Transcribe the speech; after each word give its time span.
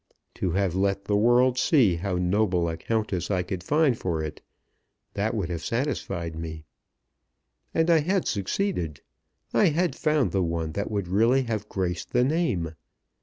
To 0.33 0.49
have 0.53 0.73
let 0.73 1.05
the 1.05 1.15
world 1.15 1.59
see 1.59 1.97
how 1.97 2.15
noble 2.15 2.67
a 2.67 2.75
Countess 2.75 3.29
I 3.29 3.43
could 3.43 3.63
find 3.63 3.95
for 3.95 4.23
it 4.23 4.41
that 5.13 5.35
would 5.35 5.49
have 5.51 5.63
satisfied 5.63 6.35
me. 6.35 6.65
And 7.71 7.87
I 7.87 7.99
had 7.99 8.27
succeeded. 8.27 9.01
I 9.53 9.67
had 9.67 9.95
found 9.95 10.33
one 10.33 10.71
that 10.71 10.89
would 10.89 11.07
really 11.07 11.43
have 11.43 11.69
graced 11.69 12.13
the 12.13 12.23
name. 12.23 12.73